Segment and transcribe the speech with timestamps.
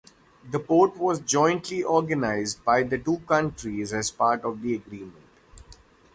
[0.49, 5.27] The port was jointly organized by the two countries as part of the agreement.